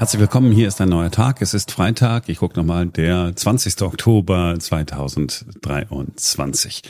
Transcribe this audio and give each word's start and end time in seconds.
Herzlich 0.00 0.20
willkommen, 0.20 0.50
hier 0.50 0.66
ist 0.66 0.80
ein 0.80 0.88
neuer 0.88 1.10
Tag. 1.10 1.42
Es 1.42 1.52
ist 1.52 1.72
Freitag, 1.72 2.30
ich 2.30 2.38
gucke 2.38 2.58
nochmal, 2.58 2.86
der 2.86 3.36
20. 3.36 3.82
Oktober 3.82 4.56
2023. 4.58 6.80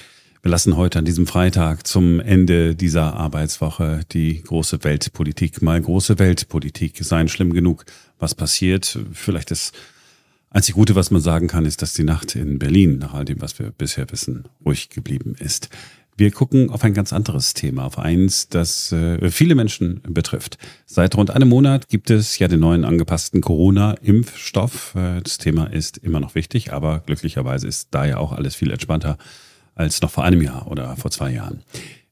Wir 0.42 0.50
lassen 0.52 0.76
heute 0.76 1.00
an 1.00 1.04
diesem 1.04 1.26
Freitag 1.26 1.88
zum 1.88 2.20
Ende 2.20 2.76
dieser 2.76 3.14
Arbeitswoche 3.14 4.02
die 4.12 4.40
große 4.40 4.84
Weltpolitik 4.84 5.60
mal 5.60 5.80
große 5.80 6.20
Weltpolitik 6.20 7.02
sein. 7.02 7.26
Schlimm 7.26 7.52
genug, 7.52 7.84
was 8.20 8.36
passiert. 8.36 8.96
Vielleicht 9.12 9.50
das 9.50 9.72
einzig 10.50 10.76
Gute, 10.76 10.94
was 10.94 11.10
man 11.10 11.20
sagen 11.20 11.48
kann, 11.48 11.64
ist, 11.64 11.82
dass 11.82 11.94
die 11.94 12.04
Nacht 12.04 12.36
in 12.36 12.60
Berlin, 12.60 12.98
nach 12.98 13.14
all 13.14 13.24
dem, 13.24 13.40
was 13.40 13.58
wir 13.58 13.72
bisher 13.72 14.08
wissen, 14.12 14.44
ruhig 14.64 14.88
geblieben 14.88 15.34
ist. 15.36 15.68
Wir 16.20 16.30
gucken 16.30 16.68
auf 16.68 16.84
ein 16.84 16.92
ganz 16.92 17.14
anderes 17.14 17.54
Thema, 17.54 17.86
auf 17.86 17.98
eins, 17.98 18.50
das 18.50 18.92
äh, 18.92 19.30
viele 19.30 19.54
Menschen 19.54 20.02
betrifft. 20.06 20.58
Seit 20.84 21.16
rund 21.16 21.30
einem 21.30 21.48
Monat 21.48 21.88
gibt 21.88 22.10
es 22.10 22.38
ja 22.38 22.46
den 22.46 22.60
neuen 22.60 22.84
angepassten 22.84 23.40
Corona-Impfstoff. 23.40 24.96
Äh, 24.96 25.22
das 25.22 25.38
Thema 25.38 25.72
ist 25.72 25.96
immer 25.96 26.20
noch 26.20 26.34
wichtig, 26.34 26.74
aber 26.74 26.98
glücklicherweise 27.06 27.66
ist 27.66 27.88
da 27.92 28.04
ja 28.04 28.18
auch 28.18 28.32
alles 28.32 28.54
viel 28.54 28.70
entspannter 28.70 29.16
als 29.74 30.02
noch 30.02 30.10
vor 30.10 30.24
einem 30.24 30.42
Jahr 30.42 30.70
oder 30.70 30.94
vor 30.96 31.10
zwei 31.10 31.32
Jahren. 31.32 31.62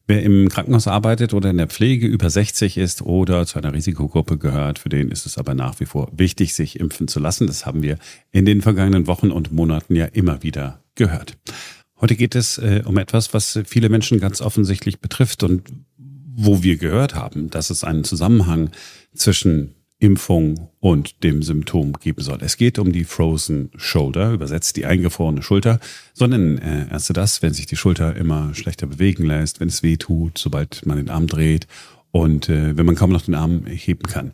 Wer 0.07 0.23
im 0.23 0.49
Krankenhaus 0.49 0.89
arbeitet 0.89 1.35
oder 1.35 1.51
in 1.51 1.59
der 1.59 1.69
Pflege 1.69 2.07
über 2.07 2.31
60 2.31 2.79
ist 2.79 3.03
oder 3.03 3.45
zu 3.45 3.59
einer 3.59 3.75
Risikogruppe 3.75 4.39
gehört, 4.39 4.79
für 4.79 4.89
den 4.89 5.11
ist 5.11 5.27
es 5.27 5.37
aber 5.37 5.53
nach 5.53 5.81
wie 5.81 5.85
vor 5.85 6.09
wichtig, 6.17 6.55
sich 6.55 6.81
impfen 6.81 7.09
zu 7.09 7.21
lassen. 7.21 7.47
Das 7.47 7.67
haben 7.67 7.83
wir 7.83 7.99
in 8.33 8.47
den 8.47 8.63
vergangenen 8.63 9.07
Wochen 9.07 9.31
und 9.31 9.53
Monaten 9.53 9.95
ja 9.95 10.07
immer 10.07 10.43
wieder 10.43 10.81
gehört. 10.95 11.37
Heute 12.01 12.15
geht 12.15 12.35
es 12.35 12.59
äh, 12.59 12.83
um 12.85 12.97
etwas, 12.97 13.35
was 13.35 13.59
viele 13.67 13.89
Menschen 13.89 14.21
ganz 14.21 14.41
offensichtlich 14.41 15.01
betrifft 15.01 15.43
und 15.43 15.65
wo 15.97 16.63
wir 16.63 16.77
gehört 16.77 17.15
haben, 17.15 17.51
dass 17.51 17.71
es 17.71 17.83
einen 17.83 18.05
Zusammenhang 18.05 18.71
zwischen 19.15 19.75
Impfung 19.99 20.71
und 20.79 21.25
dem 21.25 21.43
Symptom 21.43 21.95
geben 21.95 22.23
soll. 22.23 22.39
Es 22.41 22.57
geht 22.57 22.79
um 22.79 22.93
die 22.93 23.03
Frozen 23.03 23.71
Shoulder, 23.75 24.31
übersetzt 24.31 24.77
die 24.77 24.87
eingefrorene 24.87 25.43
Schulter. 25.43 25.81
So 26.15 26.29
nennen 26.29 26.59
äh, 26.59 26.89
Ärzte 26.89 27.15
das, 27.15 27.43
wenn 27.43 27.53
sich 27.53 27.67
die 27.67 27.77
Schulter 27.77 28.15
immer 28.15 28.55
schlechter 28.55 28.87
bewegen 28.87 29.25
lässt, 29.25 29.59
wenn 29.59 29.67
es 29.67 29.83
weh 29.83 29.97
tut, 29.97 30.39
sobald 30.39 30.87
man 30.87 30.99
den 30.99 31.11
Arm 31.11 31.27
dreht 31.27 31.67
und 32.13 32.49
äh, 32.49 32.77
wenn 32.77 32.87
man 32.87 32.95
kaum 32.95 33.11
noch 33.11 33.23
den 33.23 33.35
Arm 33.35 33.67
heben 33.67 34.05
kann. 34.05 34.33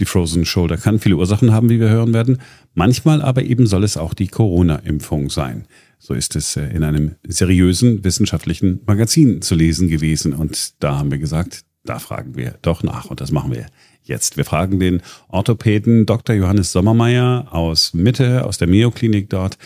Die 0.00 0.06
Frozen 0.06 0.46
Shoulder 0.46 0.78
kann 0.78 0.98
viele 0.98 1.16
Ursachen 1.16 1.52
haben, 1.52 1.68
wie 1.68 1.78
wir 1.78 1.90
hören 1.90 2.14
werden. 2.14 2.38
Manchmal 2.72 3.20
aber 3.20 3.42
eben 3.42 3.66
soll 3.66 3.84
es 3.84 3.98
auch 3.98 4.14
die 4.14 4.28
Corona-Impfung 4.28 5.28
sein. 5.28 5.66
So 6.04 6.14
ist 6.14 6.34
es 6.34 6.56
äh, 6.56 6.64
in 6.64 6.82
einem 6.82 7.14
seriösen 7.22 8.02
wissenschaftlichen 8.02 8.80
Magazin 8.86 9.40
zu 9.40 9.54
lesen 9.54 9.86
gewesen. 9.86 10.32
Und 10.32 10.82
da 10.82 10.98
haben 10.98 11.12
wir 11.12 11.18
gesagt, 11.18 11.60
da 11.84 12.00
fragen 12.00 12.34
wir 12.34 12.58
doch 12.60 12.82
nach. 12.82 13.04
Und 13.04 13.20
das 13.20 13.30
machen 13.30 13.52
wir 13.52 13.66
jetzt. 14.02 14.36
Wir 14.36 14.44
fragen 14.44 14.80
den 14.80 15.00
Orthopäden 15.28 16.04
Dr. 16.04 16.34
Johannes 16.34 16.72
Sommermeier 16.72 17.46
aus 17.52 17.94
Mitte, 17.94 18.44
aus 18.44 18.58
der 18.58 18.66
Mayo-Klinik 18.66 19.30
dort. 19.30 19.58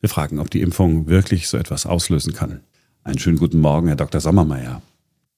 Wir 0.00 0.08
fragen, 0.08 0.40
ob 0.40 0.50
die 0.50 0.62
Impfung 0.62 1.06
wirklich 1.06 1.46
so 1.46 1.58
etwas 1.58 1.86
auslösen 1.86 2.34
kann. 2.34 2.62
Einen 3.04 3.20
schönen 3.20 3.38
guten 3.38 3.60
Morgen, 3.60 3.86
Herr 3.86 3.96
Dr. 3.96 4.20
Sommermeier. 4.20 4.82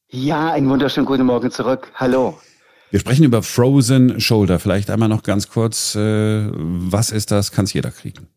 Ja, 0.08 0.52
einen 0.52 0.70
wunderschönen 0.70 1.04
guten 1.04 1.26
Morgen 1.26 1.50
zurück. 1.50 1.92
Hallo. 1.96 2.38
Wir 2.90 3.00
sprechen 3.00 3.24
über 3.24 3.42
Frozen 3.42 4.20
Shoulder. 4.20 4.58
Vielleicht 4.58 4.88
einmal 4.88 5.10
noch 5.10 5.22
ganz 5.22 5.50
kurz, 5.50 5.94
äh, 5.96 6.48
was 6.50 7.10
ist 7.10 7.30
das? 7.30 7.52
Kann 7.52 7.66
es 7.66 7.74
jeder 7.74 7.90
kriegen? 7.90 8.28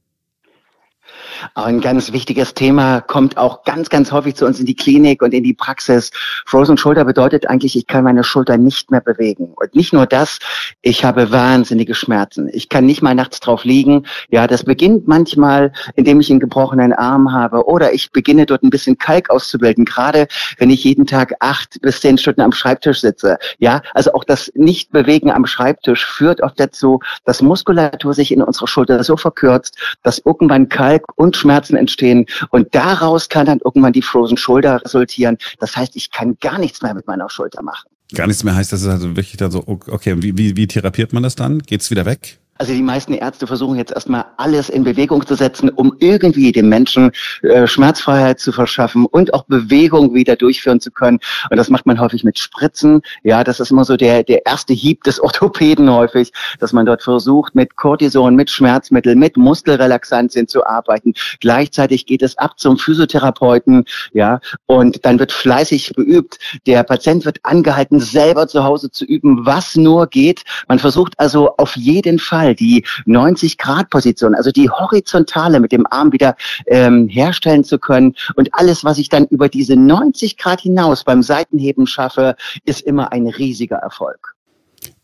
Ein 1.55 1.81
ganz 1.81 2.11
wichtiges 2.11 2.53
Thema 2.53 3.01
kommt 3.01 3.37
auch 3.37 3.63
ganz, 3.63 3.89
ganz 3.89 4.11
häufig 4.11 4.35
zu 4.35 4.45
uns 4.45 4.59
in 4.59 4.65
die 4.65 4.75
Klinik 4.75 5.21
und 5.21 5.33
in 5.33 5.43
die 5.43 5.53
Praxis. 5.53 6.11
Frozen 6.45 6.77
Shoulder 6.77 7.05
bedeutet 7.05 7.47
eigentlich, 7.47 7.75
ich 7.75 7.87
kann 7.87 8.03
meine 8.03 8.23
Schulter 8.23 8.57
nicht 8.57 8.91
mehr 8.91 9.01
bewegen. 9.01 9.53
Und 9.55 9.75
nicht 9.75 9.91
nur 9.91 10.05
das, 10.05 10.39
ich 10.81 11.03
habe 11.03 11.31
wahnsinnige 11.31 11.95
Schmerzen. 11.95 12.49
Ich 12.53 12.69
kann 12.69 12.85
nicht 12.85 13.01
mal 13.01 13.15
nachts 13.15 13.39
drauf 13.39 13.63
liegen. 13.63 14.05
Ja, 14.29 14.47
das 14.47 14.63
beginnt 14.63 15.07
manchmal, 15.07 15.71
indem 15.95 16.19
ich 16.19 16.29
einen 16.29 16.39
gebrochenen 16.39 16.93
Arm 16.93 17.31
habe 17.31 17.65
oder 17.65 17.93
ich 17.93 18.11
beginne 18.11 18.45
dort 18.45 18.63
ein 18.63 18.69
bisschen 18.69 18.97
Kalk 18.97 19.29
auszubilden, 19.29 19.85
gerade 19.85 20.27
wenn 20.57 20.69
ich 20.69 20.83
jeden 20.83 21.07
Tag 21.07 21.33
acht 21.39 21.81
bis 21.81 22.01
zehn 22.01 22.17
Stunden 22.17 22.41
am 22.41 22.51
Schreibtisch 22.51 23.01
sitze. 23.01 23.37
Ja, 23.57 23.81
also 23.93 24.13
auch 24.13 24.23
das 24.23 24.51
Nichtbewegen 24.55 25.31
am 25.31 25.45
Schreibtisch 25.45 26.05
führt 26.05 26.41
oft 26.41 26.59
dazu, 26.59 26.99
dass 27.25 27.41
Muskulatur 27.41 28.13
sich 28.13 28.31
in 28.31 28.41
unserer 28.41 28.67
Schulter 28.67 29.03
so 29.03 29.17
verkürzt, 29.17 29.77
dass 30.03 30.19
irgendwann 30.19 30.69
Kalk 30.69 31.03
und 31.15 31.38
Schmerzen 31.39 31.75
entstehen. 31.75 32.25
Und 32.49 32.75
daraus 32.75 33.29
kann 33.29 33.45
dann 33.45 33.59
irgendwann 33.63 33.93
die 33.93 34.01
Frozen 34.01 34.37
Shoulder 34.37 34.81
resultieren. 34.83 35.37
Das 35.59 35.75
heißt, 35.75 35.95
ich 35.95 36.11
kann 36.11 36.37
gar 36.39 36.59
nichts 36.59 36.81
mehr 36.81 36.93
mit 36.93 37.07
meiner 37.07 37.29
Schulter 37.29 37.63
machen. 37.63 37.89
Gar 38.13 38.27
nichts 38.27 38.43
mehr 38.43 38.55
heißt, 38.55 38.71
das 38.71 38.81
ist 38.81 38.87
also 38.87 39.15
wirklich 39.15 39.37
dann 39.37 39.51
so, 39.51 39.63
okay, 39.67 40.15
wie, 40.21 40.37
wie, 40.37 40.55
wie 40.55 40.67
therapiert 40.67 41.13
man 41.13 41.23
das 41.23 41.35
dann? 41.35 41.59
Geht's 41.59 41.91
wieder 41.91 42.05
weg? 42.05 42.39
Also 42.61 42.73
die 42.73 42.81
meisten 42.81 43.13
Ärzte 43.13 43.47
versuchen 43.47 43.77
jetzt 43.77 43.93
erstmal 43.93 44.25
alles 44.35 44.67
in 44.67 44.83
Bewegung 44.83 45.25
zu 45.25 45.35
setzen, 45.35 45.69
um 45.69 45.95
irgendwie 45.99 46.51
dem 46.51 46.67
Menschen 46.67 47.11
äh, 47.41 47.65
Schmerzfreiheit 47.65 48.41
zu 48.41 48.51
verschaffen 48.51 49.05
und 49.05 49.33
auch 49.33 49.45
Bewegung 49.45 50.13
wieder 50.13 50.35
durchführen 50.35 50.81
zu 50.81 50.91
können. 50.91 51.19
Und 51.49 51.55
das 51.55 51.69
macht 51.69 51.85
man 51.85 52.01
häufig 52.01 52.25
mit 52.25 52.37
Spritzen. 52.37 53.01
Ja, 53.23 53.45
das 53.45 53.61
ist 53.61 53.71
immer 53.71 53.85
so 53.85 53.95
der, 53.95 54.23
der 54.23 54.45
erste 54.45 54.73
Hieb 54.73 55.05
des 55.05 55.19
Orthopäden 55.23 55.89
häufig, 55.89 56.33
dass 56.59 56.73
man 56.73 56.85
dort 56.85 57.01
versucht, 57.01 57.55
mit 57.55 57.77
Cortison, 57.77 58.35
mit 58.35 58.49
Schmerzmittel, 58.49 59.15
mit 59.15 59.37
Muskelrelaxantien 59.37 60.49
zu 60.49 60.65
arbeiten. 60.65 61.13
Gleichzeitig 61.39 62.07
geht 62.07 62.21
es 62.21 62.37
ab 62.37 62.59
zum 62.59 62.77
Physiotherapeuten. 62.77 63.85
Ja, 64.11 64.41
und 64.65 65.05
dann 65.05 65.17
wird 65.17 65.31
fleißig 65.31 65.93
geübt. 65.95 66.37
Der 66.67 66.83
Patient 66.83 67.23
wird 67.23 67.37
angehalten, 67.43 68.01
selber 68.01 68.49
zu 68.49 68.65
Hause 68.65 68.91
zu 68.91 69.05
üben, 69.05 69.45
was 69.45 69.77
nur 69.77 70.07
geht. 70.07 70.43
Man 70.67 70.79
versucht 70.79 71.13
also 71.17 71.55
auf 71.55 71.77
jeden 71.77 72.19
Fall 72.19 72.48
Mal 72.49 72.55
die 72.55 72.83
90-Grad-Position, 73.05 74.33
also 74.33 74.51
die 74.51 74.69
horizontale 74.69 75.59
mit 75.59 75.71
dem 75.71 75.85
Arm 75.89 76.11
wieder 76.11 76.35
ähm, 76.65 77.07
herstellen 77.07 77.63
zu 77.63 77.77
können. 77.77 78.15
Und 78.35 78.49
alles, 78.53 78.83
was 78.83 78.97
ich 78.97 79.09
dann 79.09 79.25
über 79.27 79.49
diese 79.49 79.75
90 79.75 80.37
Grad 80.37 80.61
hinaus 80.61 81.03
beim 81.03 81.21
Seitenheben 81.21 81.85
schaffe, 81.85 82.35
ist 82.65 82.81
immer 82.81 83.11
ein 83.11 83.27
riesiger 83.27 83.77
Erfolg. 83.77 84.35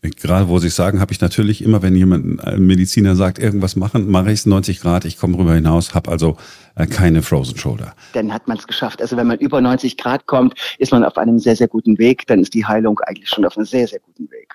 Gerade 0.00 0.48
wo 0.48 0.58
Sie 0.58 0.70
sagen, 0.70 1.00
habe 1.00 1.12
ich 1.12 1.20
natürlich 1.20 1.62
immer, 1.62 1.82
wenn 1.82 1.94
jemand, 1.94 2.42
ein 2.42 2.64
Mediziner 2.64 3.14
sagt, 3.14 3.38
irgendwas 3.38 3.76
machen, 3.76 4.10
mache 4.10 4.28
ich 4.32 4.40
es 4.40 4.46
90 4.46 4.80
Grad, 4.80 5.04
ich 5.04 5.18
komme 5.18 5.36
rüber 5.36 5.54
hinaus, 5.54 5.94
habe 5.94 6.10
also 6.10 6.36
äh, 6.76 6.86
keine 6.86 7.22
Frozen 7.22 7.58
Shoulder. 7.58 7.92
Dann 8.12 8.32
hat 8.32 8.48
man 8.48 8.56
es 8.56 8.66
geschafft. 8.66 9.02
Also 9.02 9.16
wenn 9.16 9.26
man 9.26 9.38
über 9.38 9.60
90 9.60 9.96
Grad 9.96 10.26
kommt, 10.26 10.54
ist 10.78 10.92
man 10.92 11.04
auf 11.04 11.18
einem 11.18 11.38
sehr, 11.38 11.56
sehr 11.56 11.68
guten 11.68 11.98
Weg. 11.98 12.26
Dann 12.26 12.40
ist 12.40 12.54
die 12.54 12.64
Heilung 12.64 12.98
eigentlich 13.00 13.28
schon 13.28 13.44
auf 13.44 13.56
einem 13.56 13.66
sehr, 13.66 13.86
sehr 13.86 14.00
guten 14.00 14.30
Weg. 14.30 14.54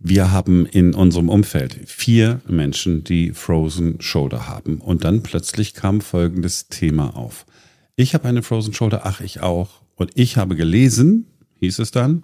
Wir 0.00 0.30
haben 0.30 0.64
in 0.64 0.94
unserem 0.94 1.28
Umfeld 1.28 1.80
vier 1.86 2.40
Menschen, 2.46 3.02
die 3.02 3.32
Frozen 3.32 4.00
Shoulder 4.00 4.46
haben. 4.46 4.80
Und 4.80 5.04
dann 5.04 5.22
plötzlich 5.22 5.74
kam 5.74 6.00
folgendes 6.00 6.68
Thema 6.68 7.16
auf. 7.16 7.46
Ich 7.96 8.14
habe 8.14 8.28
eine 8.28 8.42
Frozen 8.44 8.74
Shoulder, 8.74 9.02
ach 9.04 9.20
ich 9.20 9.40
auch. 9.40 9.82
Und 9.96 10.12
ich 10.14 10.36
habe 10.36 10.54
gelesen, 10.54 11.26
hieß 11.58 11.80
es 11.80 11.90
dann, 11.90 12.22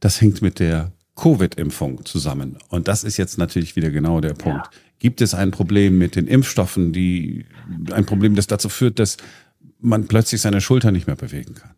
das 0.00 0.20
hängt 0.20 0.42
mit 0.42 0.58
der 0.58 0.92
Covid-Impfung 1.16 2.04
zusammen. 2.04 2.58
Und 2.68 2.88
das 2.88 3.04
ist 3.04 3.16
jetzt 3.16 3.38
natürlich 3.38 3.74
wieder 3.76 3.90
genau 3.90 4.20
der 4.20 4.34
Punkt. 4.34 4.66
Ja. 4.66 4.80
Gibt 4.98 5.22
es 5.22 5.32
ein 5.32 5.50
Problem 5.50 5.96
mit 5.96 6.16
den 6.16 6.26
Impfstoffen, 6.26 6.92
die 6.92 7.46
ein 7.90 8.04
Problem, 8.04 8.34
das 8.34 8.46
dazu 8.46 8.68
führt, 8.68 8.98
dass 8.98 9.16
man 9.80 10.06
plötzlich 10.08 10.42
seine 10.42 10.60
Schulter 10.60 10.90
nicht 10.90 11.06
mehr 11.06 11.16
bewegen 11.16 11.54
kann? 11.54 11.70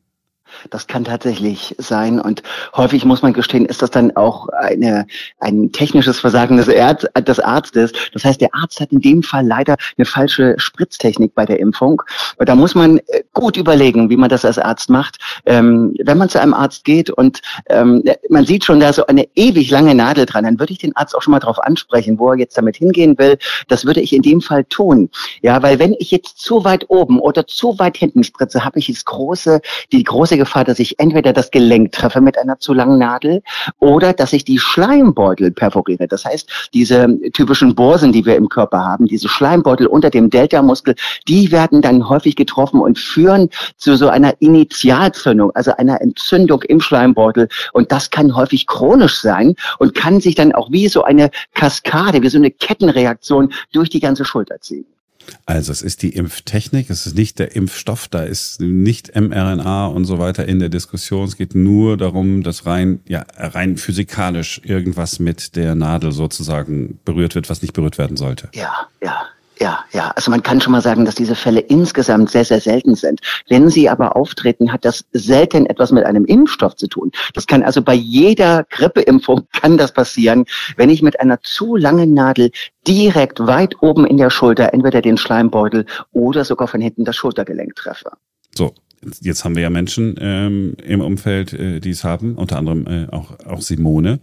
Das 0.70 0.86
kann 0.86 1.04
tatsächlich 1.04 1.74
sein. 1.78 2.20
Und 2.20 2.42
häufig 2.74 3.04
muss 3.04 3.22
man 3.22 3.32
gestehen, 3.32 3.66
ist 3.66 3.82
das 3.82 3.90
dann 3.90 4.16
auch 4.16 4.48
eine, 4.48 5.06
ein 5.40 5.72
technisches 5.72 6.20
Versagen 6.20 6.56
des, 6.56 6.68
Ärz, 6.68 7.06
des 7.26 7.40
Arztes. 7.40 7.92
Das 8.12 8.24
heißt, 8.24 8.40
der 8.40 8.54
Arzt 8.54 8.80
hat 8.80 8.92
in 8.92 9.00
dem 9.00 9.22
Fall 9.22 9.46
leider 9.46 9.76
eine 9.96 10.04
falsche 10.04 10.54
Spritztechnik 10.58 11.34
bei 11.34 11.44
der 11.44 11.60
Impfung. 11.60 12.02
Und 12.38 12.48
da 12.48 12.54
muss 12.54 12.74
man 12.74 12.98
äh, 12.98 13.22
gut 13.32 13.56
überlegen, 13.56 14.10
wie 14.10 14.16
man 14.16 14.28
das 14.28 14.44
als 14.44 14.58
Arzt 14.58 14.90
macht. 14.90 15.18
Ähm, 15.44 15.94
wenn 16.04 16.18
man 16.18 16.28
zu 16.28 16.40
einem 16.40 16.54
Arzt 16.54 16.84
geht 16.84 17.10
und 17.10 17.40
ähm, 17.68 18.02
man 18.28 18.44
sieht 18.44 18.64
schon 18.64 18.80
da 18.80 18.92
so 18.92 19.06
eine 19.06 19.26
ewig 19.34 19.70
lange 19.70 19.94
Nadel 19.94 20.26
dran, 20.26 20.44
dann 20.44 20.58
würde 20.58 20.72
ich 20.72 20.78
den 20.78 20.96
Arzt 20.96 21.14
auch 21.14 21.22
schon 21.22 21.32
mal 21.32 21.40
darauf 21.40 21.58
ansprechen, 21.58 22.18
wo 22.18 22.30
er 22.30 22.38
jetzt 22.38 22.56
damit 22.56 22.76
hingehen 22.76 23.18
will. 23.18 23.38
Das 23.68 23.84
würde 23.84 24.00
ich 24.00 24.12
in 24.12 24.22
dem 24.22 24.40
Fall 24.40 24.64
tun. 24.64 25.10
Ja, 25.42 25.62
weil 25.62 25.78
wenn 25.78 25.94
ich 25.98 26.10
jetzt 26.10 26.38
zu 26.38 26.64
weit 26.64 26.86
oben 26.88 27.18
oder 27.18 27.46
zu 27.46 27.78
weit 27.78 27.96
hinten 27.96 28.24
spritze, 28.24 28.64
habe 28.64 28.78
ich 28.78 28.86
das 28.86 29.04
große, 29.04 29.60
die 29.92 30.04
große 30.04 30.36
Gefahr, 30.36 30.45
dass 30.54 30.78
ich 30.78 30.98
entweder 30.98 31.32
das 31.32 31.50
Gelenk 31.50 31.92
treffe 31.92 32.20
mit 32.20 32.38
einer 32.38 32.58
zu 32.58 32.72
langen 32.72 32.98
Nadel 32.98 33.42
oder 33.78 34.12
dass 34.12 34.32
ich 34.32 34.44
die 34.44 34.58
Schleimbeutel 34.58 35.50
perforiere. 35.50 36.08
Das 36.08 36.24
heißt, 36.24 36.70
diese 36.72 37.08
typischen 37.32 37.74
Borsen, 37.74 38.12
die 38.12 38.24
wir 38.24 38.36
im 38.36 38.48
Körper 38.48 38.78
haben, 38.78 39.06
diese 39.06 39.28
Schleimbeutel 39.28 39.86
unter 39.86 40.10
dem 40.10 40.30
Delta-Muskel, 40.30 40.94
die 41.28 41.52
werden 41.52 41.82
dann 41.82 42.08
häufig 42.08 42.36
getroffen 42.36 42.80
und 42.80 42.98
führen 42.98 43.50
zu 43.76 43.96
so 43.96 44.08
einer 44.08 44.34
Initialzündung, 44.40 45.50
also 45.54 45.72
einer 45.76 46.00
Entzündung 46.00 46.62
im 46.62 46.80
Schleimbeutel. 46.80 47.48
Und 47.72 47.92
das 47.92 48.10
kann 48.10 48.34
häufig 48.34 48.66
chronisch 48.66 49.20
sein 49.20 49.54
und 49.78 49.94
kann 49.94 50.20
sich 50.20 50.34
dann 50.34 50.52
auch 50.52 50.70
wie 50.70 50.88
so 50.88 51.02
eine 51.02 51.30
Kaskade, 51.54 52.22
wie 52.22 52.28
so 52.28 52.38
eine 52.38 52.50
Kettenreaktion 52.50 53.52
durch 53.72 53.90
die 53.90 54.00
ganze 54.00 54.24
Schulter 54.24 54.60
ziehen. 54.60 54.86
Also 55.44 55.72
es 55.72 55.82
ist 55.82 56.02
die 56.02 56.10
Impftechnik, 56.10 56.90
es 56.90 57.06
ist 57.06 57.16
nicht 57.16 57.38
der 57.38 57.54
Impfstoff, 57.54 58.08
da 58.08 58.22
ist 58.22 58.60
nicht 58.60 59.14
mRNA 59.14 59.86
und 59.86 60.04
so 60.04 60.18
weiter 60.18 60.46
in 60.46 60.58
der 60.58 60.68
Diskussion. 60.68 61.26
Es 61.26 61.36
geht 61.36 61.54
nur 61.54 61.96
darum, 61.96 62.42
dass 62.42 62.66
rein, 62.66 63.00
ja, 63.06 63.24
rein 63.36 63.76
physikalisch 63.76 64.60
irgendwas 64.64 65.18
mit 65.18 65.56
der 65.56 65.74
Nadel 65.74 66.12
sozusagen 66.12 66.98
berührt 67.04 67.34
wird, 67.34 67.50
was 67.50 67.62
nicht 67.62 67.74
berührt 67.74 67.98
werden 67.98 68.16
sollte. 68.16 68.48
Ja, 68.54 68.88
ja. 69.02 69.26
Ja, 69.58 69.84
ja. 69.92 70.12
Also 70.14 70.30
man 70.30 70.42
kann 70.42 70.60
schon 70.60 70.72
mal 70.72 70.82
sagen, 70.82 71.04
dass 71.04 71.14
diese 71.14 71.34
Fälle 71.34 71.60
insgesamt 71.60 72.30
sehr, 72.30 72.44
sehr 72.44 72.60
selten 72.60 72.94
sind. 72.94 73.20
Wenn 73.48 73.70
sie 73.70 73.88
aber 73.88 74.14
auftreten, 74.14 74.72
hat 74.72 74.84
das 74.84 75.04
selten 75.12 75.66
etwas 75.66 75.92
mit 75.92 76.04
einem 76.04 76.26
Impfstoff 76.26 76.76
zu 76.76 76.88
tun. 76.88 77.10
Das 77.34 77.46
kann 77.46 77.62
also 77.62 77.80
bei 77.82 77.94
jeder 77.94 78.64
Grippeimpfung 78.68 79.46
kann 79.52 79.78
das 79.78 79.92
passieren, 79.92 80.44
wenn 80.76 80.90
ich 80.90 81.00
mit 81.00 81.20
einer 81.20 81.40
zu 81.40 81.76
langen 81.76 82.12
Nadel 82.12 82.50
direkt 82.86 83.40
weit 83.46 83.82
oben 83.82 84.06
in 84.06 84.18
der 84.18 84.30
Schulter 84.30 84.74
entweder 84.74 85.00
den 85.00 85.16
Schleimbeutel 85.16 85.86
oder 86.12 86.44
sogar 86.44 86.68
von 86.68 86.80
hinten 86.80 87.04
das 87.04 87.16
Schultergelenk 87.16 87.74
treffe. 87.76 88.10
So, 88.54 88.74
jetzt 89.20 89.44
haben 89.44 89.56
wir 89.56 89.62
ja 89.62 89.70
Menschen 89.70 90.16
ähm, 90.20 90.76
im 90.84 91.00
Umfeld, 91.00 91.52
äh, 91.54 91.80
die 91.80 91.90
es 91.90 92.04
haben, 92.04 92.34
unter 92.36 92.58
anderem 92.58 92.86
äh, 92.86 93.06
auch, 93.10 93.38
auch 93.46 93.62
Simone 93.62 94.20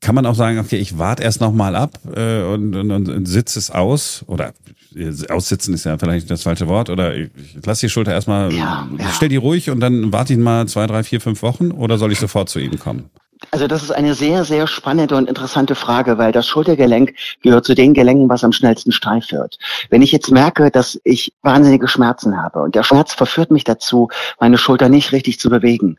kann 0.00 0.14
man 0.14 0.26
auch 0.26 0.34
sagen, 0.34 0.58
okay, 0.58 0.76
ich 0.76 0.98
warte 0.98 1.22
erst 1.22 1.40
noch 1.40 1.52
mal 1.52 1.74
ab 1.74 1.98
äh, 2.14 2.42
und, 2.42 2.74
und, 2.74 2.90
und 2.90 3.26
sitze 3.26 3.58
es 3.58 3.70
aus 3.70 4.24
oder 4.26 4.52
äh, 4.94 5.12
aussitzen 5.28 5.74
ist 5.74 5.84
ja 5.84 5.98
vielleicht 5.98 6.30
das 6.30 6.42
falsche 6.42 6.68
Wort 6.68 6.90
oder 6.90 7.14
ich, 7.14 7.30
ich 7.36 7.66
lasse 7.66 7.86
die 7.86 7.90
Schulter 7.90 8.12
erstmal, 8.12 8.52
ja, 8.52 8.88
ja. 8.98 9.10
stell 9.12 9.28
die 9.28 9.36
ruhig 9.36 9.70
und 9.70 9.80
dann 9.80 10.12
warte 10.12 10.32
ich 10.32 10.38
mal 10.38 10.66
zwei, 10.68 10.86
drei, 10.86 11.02
vier, 11.02 11.20
fünf 11.20 11.42
Wochen 11.42 11.70
oder 11.70 11.98
soll 11.98 12.12
ich 12.12 12.20
sofort 12.20 12.48
zu 12.48 12.58
Ihnen 12.58 12.78
kommen? 12.78 13.10
Also 13.50 13.66
das 13.66 13.82
ist 13.82 13.92
eine 13.92 14.14
sehr, 14.14 14.44
sehr 14.44 14.66
spannende 14.66 15.16
und 15.16 15.28
interessante 15.28 15.74
Frage, 15.74 16.18
weil 16.18 16.32
das 16.32 16.46
Schultergelenk 16.46 17.14
gehört 17.42 17.64
zu 17.64 17.74
den 17.74 17.94
Gelenken, 17.94 18.28
was 18.28 18.42
am 18.42 18.52
schnellsten 18.52 18.92
steif 18.92 19.30
wird. 19.30 19.58
Wenn 19.90 20.02
ich 20.02 20.12
jetzt 20.12 20.30
merke, 20.30 20.70
dass 20.70 21.00
ich 21.04 21.32
wahnsinnige 21.42 21.88
Schmerzen 21.88 22.36
habe 22.36 22.60
und 22.60 22.74
der 22.74 22.82
Schmerz 22.82 23.14
verführt 23.14 23.50
mich 23.50 23.64
dazu, 23.64 24.08
meine 24.40 24.58
Schulter 24.58 24.88
nicht 24.88 25.12
richtig 25.12 25.38
zu 25.38 25.50
bewegen 25.50 25.98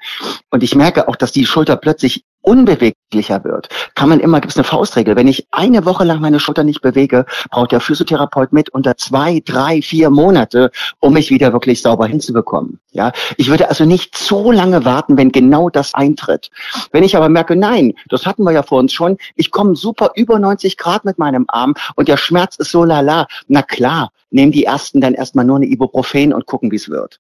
und 0.50 0.64
ich 0.64 0.76
merke 0.76 1.08
auch, 1.08 1.16
dass 1.16 1.32
die 1.32 1.46
Schulter 1.46 1.78
plötzlich 1.78 2.26
unbeweglicher 2.42 3.44
wird, 3.44 3.70
kann 3.96 4.10
man 4.10 4.20
immer, 4.20 4.40
gibt 4.40 4.52
es 4.52 4.58
eine 4.58 4.64
Faustregel, 4.64 5.16
wenn 5.16 5.28
ich 5.28 5.48
eine 5.52 5.86
Woche 5.86 6.04
lang 6.04 6.20
meine 6.20 6.40
Schulter 6.40 6.64
nicht 6.64 6.82
bewege, 6.82 7.26
braucht 7.52 7.72
der 7.72 7.80
Physiotherapeut 7.80 8.54
mit 8.54 8.70
unter 8.70 8.98
zwei, 8.98 9.42
drei, 9.46 9.82
vier 9.82 10.10
Monate, 10.10 10.72
um 11.00 11.14
mich 11.14 11.30
wieder 11.30 11.54
wirklich 11.54 11.82
sauber 11.82 12.08
hinzubekommen. 12.08 12.80
Ja, 12.92 13.12
ich 13.38 13.50
würde 13.50 13.70
also 13.70 13.86
nicht 13.86 14.18
so 14.18 14.52
lange 14.52 14.86
warten, 14.86 15.18
wenn 15.18 15.32
genau 15.32 15.70
das 15.70 15.94
eintritt. 15.94 16.50
Wenn 16.92 17.04
ich 17.04 17.16
aber 17.16 17.30
merke, 17.30 17.56
nein, 17.56 17.94
das 18.10 18.26
hatten 18.26 18.44
wir 18.44 18.52
ja 18.52 18.64
vor 18.64 18.80
uns 18.80 18.94
schon, 18.94 19.18
ich 19.36 19.52
komme 19.52 19.76
super 19.76 20.12
über 20.16 20.40
90 20.40 20.78
Grad 20.78 21.06
mit 21.06 21.20
meinem 21.20 21.46
Arm 21.50 21.76
und 21.96 22.08
der 22.08 22.18
Schmerz 22.18 22.56
ist 22.56 22.72
so 22.72 22.84
lala, 22.84 23.28
na 23.48 23.62
klar, 23.62 24.12
nehmen 24.32 24.52
die 24.52 24.66
ersten 24.66 25.02
dann 25.02 25.14
erstmal 25.14 25.46
nur 25.46 25.58
eine 25.58 25.68
Ibuprofen 25.68 26.34
und 26.34 26.46
gucken, 26.46 26.72
wie 26.72 26.78
es 26.78 26.90
wird. 26.90 27.20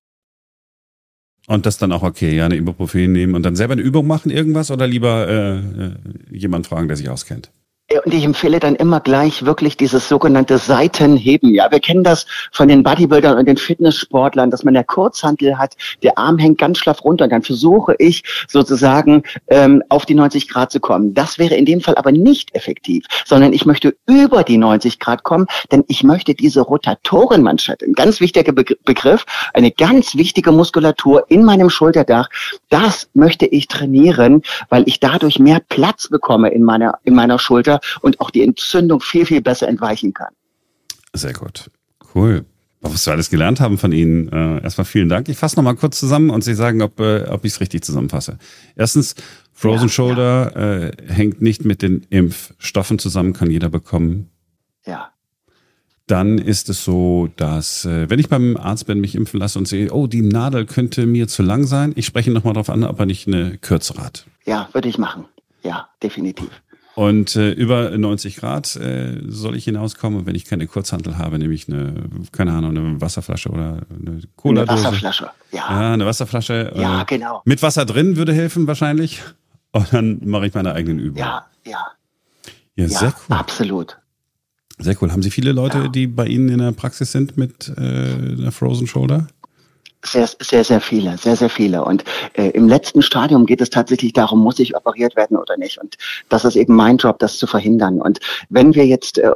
Und 1.49 1.65
das 1.65 1.79
dann 1.79 1.91
auch 1.91 2.03
okay, 2.03 2.35
ja, 2.35 2.45
eine 2.45 2.57
Ibuprofen 2.57 3.11
nehmen 3.11 3.33
und 3.33 3.41
dann 3.41 3.55
selber 3.55 3.73
eine 3.73 3.81
Übung 3.81 4.05
machen, 4.05 4.29
irgendwas 4.29 4.69
oder 4.69 4.85
lieber 4.85 5.27
äh, 5.27 5.57
äh, 5.57 5.95
jemand 6.29 6.67
fragen, 6.67 6.87
der 6.87 6.95
sich 6.95 7.09
auskennt? 7.09 7.51
Und 8.05 8.13
ich 8.13 8.23
empfehle 8.23 8.59
dann 8.59 8.75
immer 8.75 8.99
gleich 8.99 9.45
wirklich 9.45 9.75
dieses 9.75 10.07
sogenannte 10.07 10.59
Seitenheben. 10.59 11.55
Ja, 11.55 11.71
wir 11.71 11.79
kennen 11.79 12.03
das 12.03 12.27
von 12.51 12.67
den 12.67 12.83
Bodybuildern 12.83 13.35
und 13.35 13.47
den 13.47 13.57
Fitnesssportlern, 13.57 14.51
dass 14.51 14.63
man 14.63 14.75
der 14.75 14.83
Kurzhantel 14.83 15.57
hat, 15.57 15.75
der 16.03 16.15
Arm 16.19 16.37
hängt 16.37 16.59
ganz 16.59 16.77
schlaff 16.77 17.03
runter. 17.03 17.27
Dann 17.27 17.41
versuche 17.41 17.95
ich 17.97 18.23
sozusagen 18.47 19.23
ähm, 19.47 19.81
auf 19.89 20.05
die 20.05 20.13
90 20.13 20.49
Grad 20.49 20.71
zu 20.71 20.79
kommen. 20.79 21.15
Das 21.15 21.39
wäre 21.39 21.55
in 21.55 21.65
dem 21.65 21.81
Fall 21.81 21.95
aber 21.95 22.11
nicht 22.11 22.53
effektiv, 22.53 23.05
sondern 23.25 23.53
ich 23.53 23.65
möchte 23.65 23.95
über 24.05 24.43
die 24.43 24.59
90 24.59 24.99
Grad 24.99 25.23
kommen, 25.23 25.47
denn 25.71 25.83
ich 25.87 26.03
möchte 26.03 26.35
diese 26.35 26.61
Rotatorenmanschette, 26.61 27.85
ein 27.85 27.93
ganz 27.93 28.21
wichtiger 28.21 28.51
Begriff, 28.51 29.25
eine 29.55 29.71
ganz 29.71 30.15
wichtige 30.15 30.51
Muskulatur 30.51 31.25
in 31.29 31.43
meinem 31.43 31.71
Schulterdach, 31.71 32.29
das 32.69 33.09
möchte 33.15 33.47
ich 33.47 33.67
trainieren, 33.67 34.43
weil 34.69 34.83
ich 34.85 34.99
dadurch 34.99 35.39
mehr 35.39 35.59
Platz 35.69 36.07
bekomme 36.07 36.49
in 36.49 36.63
meiner, 36.63 36.99
in 37.03 37.15
meiner 37.15 37.39
Schulter 37.39 37.79
und 38.01 38.19
auch 38.19 38.31
die 38.31 38.43
Entzündung 38.43 39.01
viel, 39.01 39.25
viel 39.25 39.41
besser 39.41 39.67
entweichen 39.67 40.13
kann. 40.13 40.33
Sehr 41.13 41.33
gut. 41.33 41.69
Cool. 42.13 42.45
Was 42.81 43.05
wir 43.05 43.13
alles 43.13 43.29
gelernt 43.29 43.59
haben 43.59 43.77
von 43.77 43.91
Ihnen. 43.91 44.29
Äh, 44.29 44.63
erstmal 44.63 44.85
vielen 44.85 45.09
Dank. 45.09 45.27
Ich 45.27 45.37
fasse 45.37 45.57
nochmal 45.57 45.75
kurz 45.75 45.99
zusammen 45.99 46.29
und 46.29 46.43
Sie 46.43 46.53
sagen, 46.53 46.81
ob, 46.81 46.99
äh, 47.01 47.25
ob 47.25 47.43
ich 47.43 47.53
es 47.53 47.59
richtig 47.59 47.83
zusammenfasse. 47.83 48.37
Erstens, 48.75 49.15
Frozen 49.51 49.87
ja, 49.87 49.89
Shoulder 49.89 50.51
ja. 50.55 50.87
Äh, 50.87 50.91
hängt 51.13 51.41
nicht 51.41 51.65
mit 51.65 51.81
den 51.81 52.03
Impfstoffen 52.09 52.97
zusammen, 52.97 53.33
kann 53.33 53.51
jeder 53.51 53.69
bekommen. 53.69 54.29
Ja. 54.85 55.11
Dann 56.07 56.37
ist 56.37 56.69
es 56.69 56.83
so, 56.85 57.29
dass 57.35 57.83
äh, 57.83 58.09
wenn 58.09 58.17
ich 58.17 58.29
beim 58.29 58.55
Arzt 58.55 58.87
bin, 58.87 59.01
mich 59.01 59.13
impfen 59.13 59.39
lasse 59.39 59.59
und 59.59 59.67
sehe, 59.67 59.91
oh, 59.91 60.07
die 60.07 60.21
Nadel 60.21 60.65
könnte 60.65 61.05
mir 61.05 61.27
zu 61.27 61.43
lang 61.43 61.65
sein, 61.65 61.91
ich 61.95 62.05
spreche 62.05 62.31
nochmal 62.31 62.53
darauf 62.53 62.69
an, 62.69 62.85
ob 62.85 62.97
er 62.99 63.05
nicht 63.05 63.27
eine 63.27 63.57
kürzere 63.57 64.01
hat. 64.01 64.25
Ja, 64.45 64.69
würde 64.71 64.87
ich 64.87 64.97
machen. 64.97 65.25
Ja, 65.61 65.89
definitiv. 66.01 66.49
Und 66.99 67.37
äh, 67.37 67.51
über 67.51 67.97
90 67.97 68.35
Grad 68.35 68.75
äh, 68.75 69.21
soll 69.25 69.55
ich 69.55 69.63
hinauskommen. 69.63 70.19
Und 70.19 70.25
wenn 70.25 70.35
ich 70.35 70.43
keine 70.43 70.67
Kurzhantel 70.67 71.17
habe, 71.17 71.39
nehme 71.39 71.53
ich 71.53 71.69
eine, 71.69 71.93
keine 72.33 72.51
Ahnung, 72.51 72.75
eine 72.75 72.99
Wasserflasche 72.99 73.47
oder 73.47 73.83
eine 73.89 74.19
Cola-Dose. 74.35 74.69
Eine 74.69 74.83
Wasserflasche, 74.83 75.29
ja. 75.53 75.59
Ja, 75.69 75.93
eine 75.93 76.05
Wasserflasche. 76.05 76.73
Ja, 76.75 77.03
äh, 77.03 77.05
genau. 77.05 77.41
Mit 77.45 77.63
Wasser 77.63 77.85
drin 77.85 78.17
würde 78.17 78.33
helfen 78.33 78.67
wahrscheinlich. 78.67 79.23
Und 79.71 79.93
dann 79.93 80.19
mache 80.25 80.47
ich 80.47 80.53
meine 80.53 80.73
eigenen 80.73 80.99
Übungen. 80.99 81.19
Ja, 81.19 81.45
ja. 81.63 81.87
Ja, 82.75 82.83
ja 82.83 82.89
sehr 82.89 83.13
cool. 83.29 83.37
Absolut. 83.37 83.97
Sehr 84.77 85.01
cool. 85.01 85.09
Haben 85.13 85.23
Sie 85.23 85.31
viele 85.31 85.53
Leute, 85.53 85.77
ja. 85.77 85.87
die 85.87 86.05
bei 86.05 86.27
Ihnen 86.27 86.49
in 86.49 86.57
der 86.57 86.73
Praxis 86.73 87.13
sind 87.13 87.37
mit 87.37 87.71
äh, 87.77 87.81
einer 87.81 88.51
Frozen 88.51 88.87
Shoulder? 88.87 89.29
Sehr, 90.01 90.29
sehr, 90.39 90.63
sehr 90.63 90.79
viele, 90.79 91.17
sehr, 91.17 91.35
sehr 91.35 91.49
viele. 91.49 91.83
Und 91.83 92.05
äh, 92.33 92.51
im 92.51 92.69
letzten 92.69 93.01
Stadium 93.01 93.45
geht 93.45 93.59
es 93.59 93.69
tatsächlich 93.69 94.13
darum, 94.13 94.39
muss 94.39 94.57
ich 94.59 94.75
operiert 94.75 95.17
werden 95.17 95.35
oder 95.35 95.57
nicht. 95.57 95.77
Und 95.77 95.97
das 96.29 96.45
ist 96.45 96.55
eben 96.55 96.73
mein 96.73 96.95
Job, 96.95 97.19
das 97.19 97.37
zu 97.37 97.47
verhindern. 97.47 97.99
Und 98.01 98.19
wenn 98.49 98.75
wir 98.75 98.85
jetzt 98.85 99.17
äh, 99.17 99.29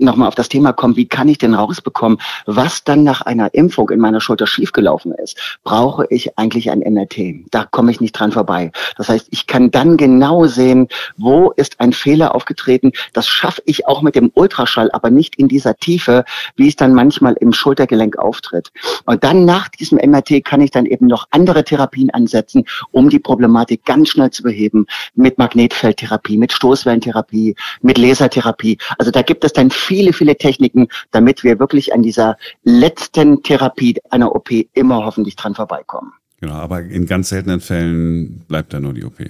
nochmal 0.00 0.28
auf 0.28 0.34
das 0.34 0.48
Thema 0.48 0.72
kommen, 0.72 0.96
wie 0.96 1.06
kann 1.06 1.28
ich 1.28 1.38
denn 1.38 1.54
rausbekommen, 1.54 2.18
was 2.46 2.82
dann 2.82 3.04
nach 3.04 3.22
einer 3.22 3.54
Impfung 3.54 3.90
in 3.90 4.00
meiner 4.00 4.20
Schulter 4.20 4.46
schiefgelaufen 4.46 5.12
ist, 5.12 5.38
brauche 5.62 6.06
ich 6.10 6.36
eigentlich 6.38 6.70
ein 6.70 6.80
MRT. 6.80 7.46
Da 7.50 7.66
komme 7.70 7.90
ich 7.90 8.00
nicht 8.00 8.12
dran 8.12 8.32
vorbei. 8.32 8.72
Das 8.96 9.08
heißt, 9.08 9.28
ich 9.30 9.46
kann 9.46 9.70
dann 9.70 9.96
genau 9.96 10.46
sehen, 10.46 10.88
wo 11.18 11.50
ist 11.50 11.78
ein 11.78 11.92
Fehler 11.92 12.34
aufgetreten. 12.34 12.92
Das 13.12 13.28
schaffe 13.28 13.62
ich 13.66 13.86
auch 13.86 14.02
mit 14.02 14.14
dem 14.14 14.32
Ultraschall, 14.34 14.90
aber 14.90 15.10
nicht 15.10 15.36
in 15.36 15.48
dieser 15.48 15.76
Tiefe, 15.76 16.24
wie 16.56 16.68
es 16.68 16.76
dann 16.76 16.94
manchmal 16.94 17.34
im 17.34 17.52
Schultergelenk 17.52 18.18
auftritt. 18.18 18.72
Und 19.04 19.22
dann 19.22 19.44
nach 19.44 19.68
diesem 19.68 19.99
MRT 20.06 20.44
kann 20.44 20.60
ich 20.60 20.70
dann 20.70 20.86
eben 20.86 21.06
noch 21.06 21.26
andere 21.30 21.64
Therapien 21.64 22.10
ansetzen, 22.10 22.64
um 22.90 23.08
die 23.08 23.18
Problematik 23.18 23.84
ganz 23.84 24.10
schnell 24.10 24.30
zu 24.30 24.42
beheben, 24.42 24.86
mit 25.14 25.38
Magnetfeldtherapie, 25.38 26.36
mit 26.36 26.52
Stoßwellentherapie, 26.52 27.54
mit 27.82 27.98
Lasertherapie. 27.98 28.78
Also 28.98 29.10
da 29.10 29.22
gibt 29.22 29.44
es 29.44 29.52
dann 29.52 29.70
viele, 29.70 30.12
viele 30.12 30.36
Techniken, 30.36 30.88
damit 31.10 31.44
wir 31.44 31.58
wirklich 31.58 31.92
an 31.94 32.02
dieser 32.02 32.36
letzten 32.64 33.42
Therapie 33.42 33.96
einer 34.10 34.34
OP 34.34 34.50
immer 34.74 35.04
hoffentlich 35.04 35.36
dran 35.36 35.54
vorbeikommen. 35.54 36.12
Genau, 36.40 36.54
aber 36.54 36.80
in 36.80 37.06
ganz 37.06 37.28
seltenen 37.28 37.60
Fällen 37.60 38.44
bleibt 38.48 38.72
da 38.72 38.80
nur 38.80 38.94
die 38.94 39.04
OP. 39.04 39.20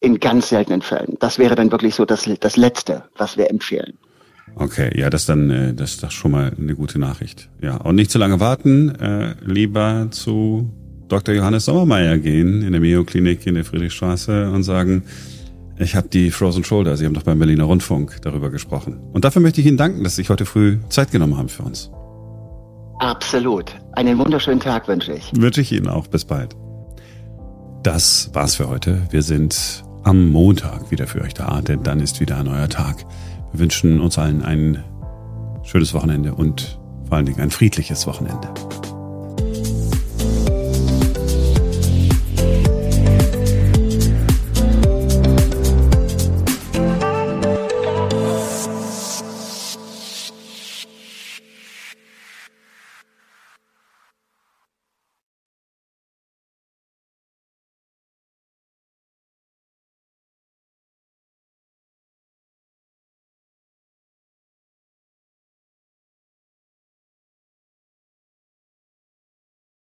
In 0.00 0.18
ganz 0.18 0.48
seltenen 0.48 0.82
Fällen. 0.82 1.16
Das 1.20 1.38
wäre 1.38 1.54
dann 1.54 1.70
wirklich 1.70 1.94
so 1.94 2.04
das, 2.04 2.28
das 2.40 2.56
Letzte, 2.56 3.04
was 3.16 3.36
wir 3.36 3.50
empfehlen. 3.50 3.98
Okay, 4.54 4.90
ja, 4.98 5.10
das 5.10 5.26
dann, 5.26 5.50
äh, 5.50 5.74
das 5.74 5.92
ist 5.92 6.02
doch 6.02 6.10
schon 6.10 6.32
mal 6.32 6.52
eine 6.58 6.74
gute 6.74 6.98
Nachricht. 6.98 7.48
Ja, 7.62 7.76
und 7.76 7.94
nicht 7.94 8.10
zu 8.10 8.18
lange 8.18 8.40
warten, 8.40 8.90
äh, 8.96 9.34
lieber 9.44 10.08
zu 10.10 10.70
Dr. 11.08 11.34
Johannes 11.34 11.64
Sommermeier 11.64 12.18
gehen 12.18 12.62
in 12.62 12.72
der 12.72 12.80
Mayo 12.80 13.04
Klinik 13.04 13.46
in 13.46 13.54
der 13.54 13.64
Friedrichstraße 13.64 14.50
und 14.50 14.62
sagen, 14.62 15.02
ich 15.78 15.96
habe 15.96 16.08
die 16.08 16.30
Frozen 16.30 16.62
Shoulder. 16.62 16.96
Sie 16.96 17.06
haben 17.06 17.14
doch 17.14 17.22
beim 17.22 17.38
Berliner 17.38 17.64
Rundfunk 17.64 18.18
darüber 18.22 18.50
gesprochen. 18.50 19.00
Und 19.12 19.24
dafür 19.24 19.40
möchte 19.40 19.60
ich 19.60 19.66
Ihnen 19.66 19.78
danken, 19.78 20.04
dass 20.04 20.16
Sie 20.16 20.22
sich 20.22 20.30
heute 20.30 20.44
früh 20.44 20.78
Zeit 20.90 21.10
genommen 21.10 21.38
haben 21.38 21.48
für 21.48 21.62
uns. 21.62 21.90
Absolut. 22.98 23.74
Einen 23.92 24.18
wunderschönen 24.18 24.60
Tag 24.60 24.86
wünsche 24.88 25.14
ich. 25.14 25.32
Wünsche 25.34 25.62
ich 25.62 25.72
Ihnen 25.72 25.88
auch. 25.88 26.06
Bis 26.06 26.26
bald. 26.26 26.54
Das 27.82 28.30
war's 28.34 28.56
für 28.56 28.68
heute. 28.68 29.02
Wir 29.10 29.22
sind 29.22 29.82
am 30.04 30.30
Montag 30.30 30.90
wieder 30.90 31.06
für 31.06 31.22
euch 31.22 31.32
da, 31.32 31.62
denn 31.62 31.82
dann 31.82 32.00
ist 32.00 32.20
wieder 32.20 32.36
ein 32.36 32.44
neuer 32.44 32.68
Tag. 32.68 33.06
Wir 33.52 33.60
wünschen 33.60 34.00
uns 34.00 34.18
allen 34.18 34.42
ein 34.42 34.84
schönes 35.64 35.94
Wochenende 35.94 36.34
und 36.34 36.78
vor 37.06 37.16
allen 37.16 37.26
Dingen 37.26 37.40
ein 37.40 37.50
friedliches 37.50 38.06
Wochenende. 38.06 38.48